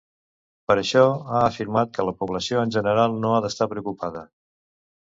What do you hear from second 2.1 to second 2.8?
població en